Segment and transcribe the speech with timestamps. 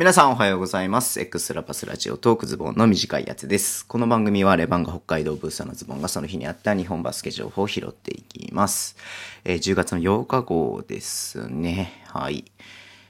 [0.00, 1.20] 皆さんおはようございます。
[1.20, 3.86] エクスラパスラジオトークズボンの短いやつです。
[3.86, 8.96] この番組はレバンが北海道ブースターのズボンがその日にあった日本バスケ情報を拾っていきます。
[9.44, 12.02] えー10月の8日号ですね。
[12.06, 12.50] はい。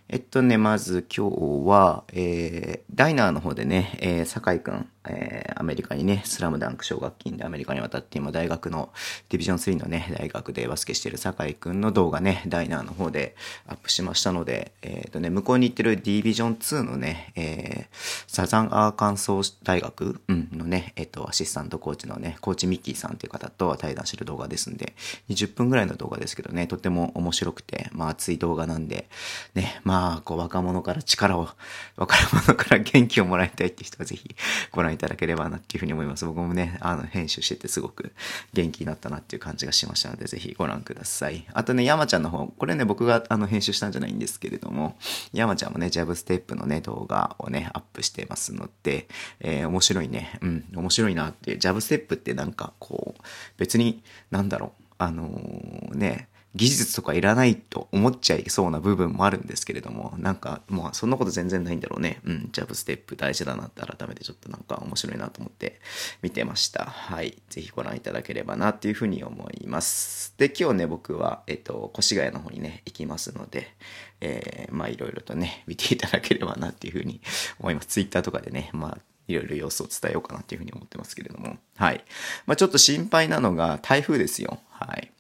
[0.08, 8.90] えっとね、まず今日は、えー、ダイナーの方でね、えー、酒井くん、えー、アメリカにね、スラムダンク奨学金でアメリカに渡って今大学の、
[9.28, 13.34] ディビジョン3のね、大学でバスケしてる酒井くんの動画ね、ダイナーの方で
[13.66, 24.94] アップしましたので、えっ、とね、向こうに行ってるディビジョン2のね、えー、サザンアーカンソー大学、うん、のね、えっ、と、アシスタントコーチのね、コーチミッキーさんという方と対談してる動画ですんで、
[25.28, 29.08] 20分ぐらいの動画ですけどね、とっても面白くて、まあ熱い動画なんで、
[29.54, 31.48] ね、まあ、こう若者から力を、
[31.96, 34.34] 若者から元気をもらいたいって人はぜひ
[34.72, 36.24] ご覧いただければなっていうふうに思います。
[36.26, 38.12] 僕もね、あの、編集しててすごく
[38.52, 41.46] 元気になったなっていう感じがしましたので、ぜひご覧ください。
[41.52, 44.96] あとね、山ちゃんの方、これね、僕があの編集したんじゃないんですけれども、
[45.32, 49.08] 山ちゃんもね、ジャブステップのね、動画をね、アップしてますので、
[49.40, 53.22] えー面白いね、うん、面白いなっていう、ジャブステップってなんかこう、
[53.56, 62.20] 別に、なんだろう、あのーね、技術とかいらないと思っちゃいそうな部分もあるんですけれども、なんか、まあ、そんなこと全然ないんだろうね。
[62.24, 65.80] うん、ジャブステップ大事だなって改めてちょっとなんか面白いなと思って
[66.22, 66.86] 見てました。
[66.86, 67.40] はい。
[67.48, 70.34] ぜひご覧いただければなっていうふうに思います。
[70.38, 73.74] で、今日ね、僕は、えっと、越谷の方にね、行きますので、
[74.20, 77.20] えー、まあ、いろいろとね、見ていただければなっていうふうに
[77.60, 77.86] 思います。
[77.86, 78.98] ツイッターとかでね、まあ、
[79.28, 81.58] いろいろ様子を伝えようかなっていうふうに思ってますけれども。
[81.76, 82.04] はい。
[82.46, 84.58] まあ、ちょっと心配なのが台風ですよ。
[84.70, 85.12] はい。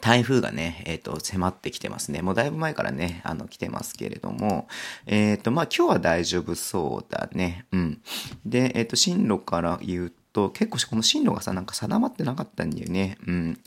[0.00, 2.20] 台風がね、えっ、と、迫ってきてますね。
[2.20, 4.66] もうだいぶ前からね、あの、来てますけれども、
[5.06, 7.66] えっ、と、まあ、今日は大丈夫そうだね。
[7.72, 8.02] うん。
[8.44, 13.16] で、えっ、と、進路から言うと、結構この進路がさ、なんか定まってなかったんだよね。
[13.26, 13.60] うん。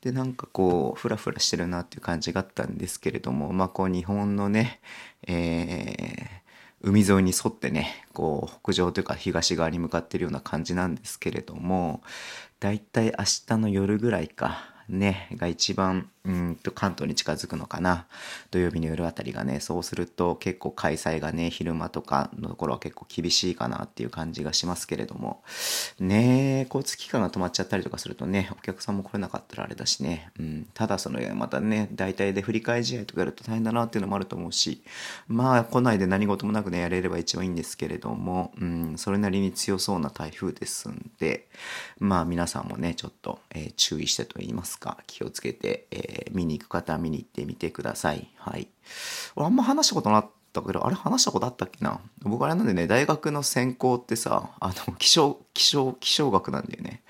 [0.00, 4.80] で、なんかこう、ふらふらしてるなっていう感じがあったんですけれども、まあ、こう、日本のね、
[5.26, 6.44] えー、
[6.80, 12.02] 海沿いに沿ってね、こう、北上というか東側に向かってるような感じなんですけれども、
[12.60, 18.06] だいたい明日の夜ぐらいか、ね、が一番、うんと関東に近づくのかな。
[18.50, 25.42] 土曜日の夜あたりがね、そうすると結構開催がね、昼間とかのところは結構厳しいかなっていう感じがしますけれども、
[26.00, 34.82] ね交通機関が止まっちゃったりとかするとね、お客さんも来れなかったらあれだしね、うん、ただその、またね、大体で振り替え試合とかやると大変だなっていうのもあると思うし、
[35.28, 41.48] まあ、来ないで何事もなくね、やれれば一番いいんですけれども、うん、それなりに強そうな台風ですんで、
[41.98, 48.30] まあ皆さんもね、ちょっと、えー注意してと言いますか、気をつけて、えー見に行く方は見に行ってみてください。
[48.36, 48.68] はい。
[49.36, 52.00] 俺あんま話したことなかったけど、あれ話したことあったっけな？
[52.22, 57.02] 僕あれなんでね、大学の専攻ってさ、あの、気象、気象、気象学なんだよね。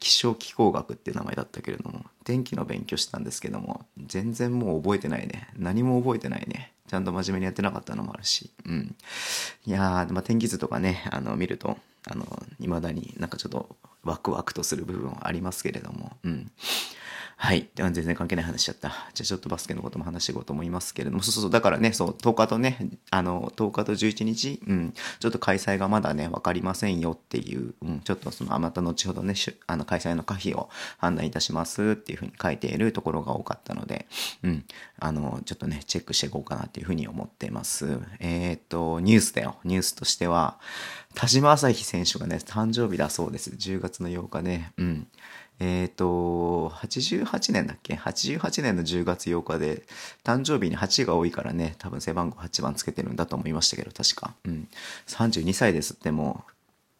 [0.00, 5.48] 気象気候学って名前だったけれども、天気の勉強してたんですけども、全然もう覚えてないね。
[5.56, 6.72] 何も覚えてないね。
[6.88, 8.50] ちゃんと真面目にやってなかったのもあるし。
[8.64, 8.96] うん。
[9.66, 11.76] いやー、まあ、天気図とかね、あの、見ると、
[12.10, 16.50] あの、未だになんかちょっとワクワクとする部分はありますけれども、うん。
[17.40, 17.68] はい。
[17.76, 18.88] 全然関係ない話しちゃった。
[19.14, 29.34] じゃあちょっとバスケのことも話していこうと思いますけれども、そうそうそう、だからね、そう、10日とね、あの、10日と11日、うん、ちょっと開催がまだね、わかりませんよっていう、うん、ちょっとその、また後ほどね、
[29.68, 30.68] あの、開催の可否を
[30.98, 34.08] 判断いたしますっていうふうに書いているところが多かったので、
[34.42, 34.64] うん、
[34.98, 38.00] あの、ちょっとね、チェックしていこうかなっていうふうに思っています。
[38.18, 39.58] えっ、と、ニュースだよ。
[39.62, 40.58] ニュースとしては、
[41.14, 43.50] 田島朝日選手がね、誕生日だそうです。
[43.50, 44.72] 10月の8日ね。
[44.76, 45.06] うん。
[45.60, 49.82] えっ、と、88年だっけ ?88 年の10月8日で、
[50.22, 54.34] 誕生日に8が多いからね、多分背番号8番つけてるんだと思いましたけど、確か。
[54.44, 54.68] うん。
[55.06, 56.52] 32歳ですってもう、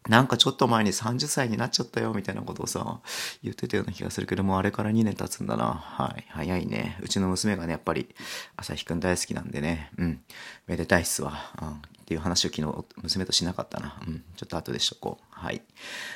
[0.09, 2.99] なんかちょっと前に30歳になっちゃったよみたいなことをさ、
[3.43, 5.73] 言ってたような気がするけども、あれから2年経つんだな。
[5.73, 6.25] はい。
[6.29, 6.97] 早いね。
[7.01, 8.07] うちの娘がね、やっぱり、
[8.55, 9.91] 朝日くん大好きなんでね。
[9.97, 10.21] うん。
[10.67, 11.51] めでたいっすわ。
[11.61, 11.69] うん。
[11.73, 13.99] っていう話を昨日、娘としなかったな。
[14.07, 14.23] うん。
[14.35, 15.28] ちょっと後でしとこう。
[15.41, 15.61] はい。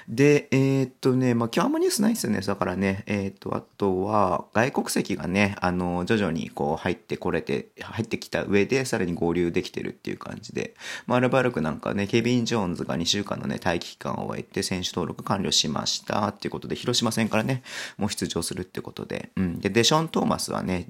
[0.09, 2.41] で、えーっとね、まあ、今日あんまニュースないですよね。
[2.41, 10.75] だからね、えーっと、あとは、外国籍がね、あの、徐々にこう入ってこれて、入ってきた上で、さらに合流できてるっていう感じで、
[11.07, 17.63] まあ、アルバルクなんかね、ケビン・ジョーンズが2週間のね、待機期間を終えて、選手登録完了しましたっていうことで、広島戦からね、
[17.97, 19.59] もう出場するってことで、うん。
[19.61, 20.87] で、デション・トーマスはね、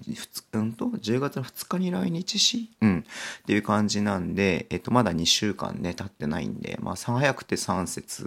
[0.53, 3.05] うんと、10月の2日に来日し、うん。
[3.41, 8.22] っていう感じなんで、えっと、まだ2週間ね、経ってないんで、まあ、早くて3節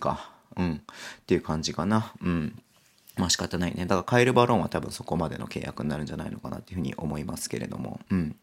[0.00, 0.72] か、うん。
[0.74, 2.12] っていう感じかな。
[2.22, 2.62] うん。
[3.18, 3.84] まあ仕方ないね。
[3.84, 8.00] だからカイル・バローンは多分そこまでの契約になるんじゃないのかなっていうふうに思いますけれども。
[8.10, 8.36] うん。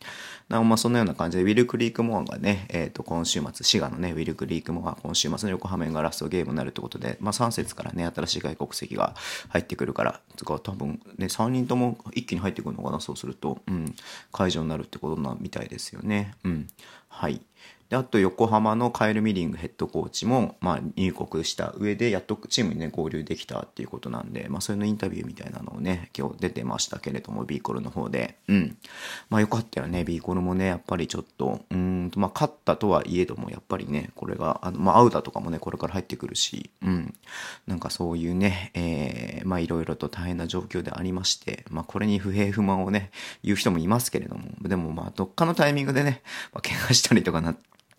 [0.50, 9.16] だまあそのような感じで、ウィル・クリーク・モアがね、えっ、と、今週末、滋賀のね、ウィル・クリーク・モア、今週末の横浜がラストゲームになるってことで、まあ3節からね、新しい外国籍が
[9.50, 13.96] 入ってくるから、つか多分ね、3人とも一気に入ってくるのかな、そうすると、うん、
[14.32, 16.36] 解除になるってことなみたいですよね。
[16.44, 16.68] うん。
[17.16, 17.40] はい。
[17.90, 28.38] で、あと横浜のカエル・ミリングヘッドコーチも、まあ、入国した上で、やっとチームにね、合流できたっていうことなんで、まあ、それのインタビューみたいなのをね、今日出てましたけれども、ビーコルの方で。
[28.48, 28.78] うん。
[29.30, 30.04] まあ、よかったよね。
[30.04, 37.14] ビーコルもね、やっぱりちょっと、うんと、まあ、勝ったとはいえども、やっぱりね、これが、あの、まあ、アウダとかもね、これから入ってくるし、うん。
[37.68, 43.12] なんかそういうね、えー、まあ、いろいろと大変な状況でありまして、まあ、これに不平不満をね、
[43.44, 47.56] 言う人もいますけれども、でもまあ、どっかのタイミングでね、まあ、怪我したりとかな、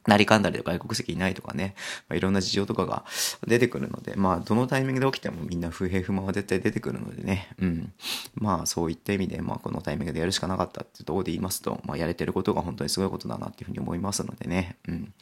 [0.06, 1.74] なりかんだりで外国籍いないとかね、
[2.08, 3.04] まあ、いろんな事情とかが
[3.46, 7.92] 出てくるので、まあ、どのタイミングで起きてもみんな不平不満は絶対出てくるのでね、うん。
[8.34, 15.12] まあ、そういった意味で、まあ、このタイミングでやるしかなかったっていうところで言いますと、まあ、やれてることが本当にすごいことだなっていうふうに思いますのでね、うん。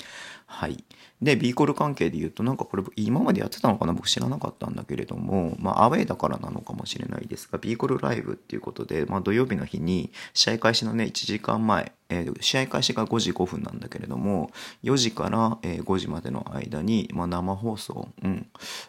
[0.46, 0.84] はい。
[1.24, 14.50] で、ビーコル関係で言うと、なんかこれ今までやってたのかな僕知らなかったんだけれども、まあアウェイだからなのかもしれないですが、ビーコルライブっていうことで、まあ土曜日の日に試合開始のね、1時間前、えー、試合開始が5時5分なんだけれども、
[14.82, 18.46] 4時から、え5時までの間に、まあ、生放送、うん、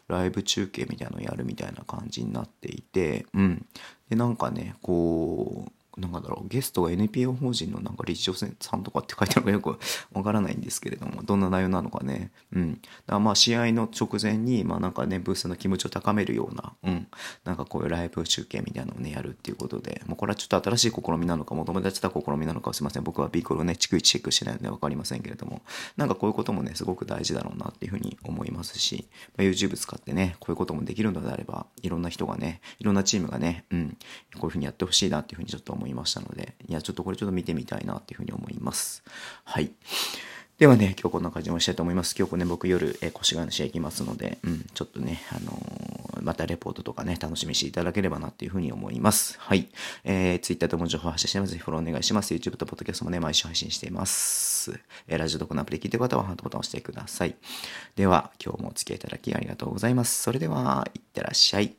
[0.09, 3.65] ライブ中継みたいなのをやるみたいな感じになっていて、うん。
[4.09, 9.79] で、なんかね、こう、なんだろう、ゲストが NPO 法人のなんか理事長さんとかって書いてあるのかよく
[10.13, 12.31] わからないんですけれども、どんな内容なのかね。
[12.53, 12.81] うん。
[13.07, 17.07] だまあ試合の直前に、まあなんかね、ブースの気持ちを高めるような、うん。
[17.43, 23.03] なんかこういうライブ中継みたいなのをね、やるっていうことで、もうこれはちょっと新しい試みなのか、もともとやってた試みなのかすいません。
[23.03, 25.61] 僕はビーコルをね、逐一チェックしてないのでわかりませんけれども、
[25.97, 29.07] なんかこういうこともね、すごく大事だろうなっていうふうに思いますし、
[29.37, 33.97] まあ、YouTube 使ってね、こういうこともできるのであれば、いろんな人がね、いろんなチームがね、うん、
[34.39, 39.03] こういうふうにやってほしいなっていうふうにちょっと思いますもいましたので、いや、ちょっとこれちょっと見てみたいなっていうふうに思います。
[39.43, 39.71] はい。
[40.57, 42.15] ではね、今日こんな感じにしたいと思います。
[42.17, 49.37] 今日ね、僕夜、えー、越谷の試合行きますので、うん、ちょっとね、あのー、またレポートとかね、楽しみにしていただければなっていうふうに思います。
[49.37, 49.67] はい。
[50.05, 51.51] えー、Twitter とも情報発信してます。
[51.51, 52.33] ぜひフォローお願いします。
[52.33, 54.79] YouTube と Podcast もね、毎週配信しています。
[55.09, 57.35] えー、ラジオとこのアプリ聞いてる方はハートボタンを押してください。
[57.97, 60.23] では、今日もお付き合いいただきありがとうございます。
[60.23, 61.75] それでは、いってらっしゃい。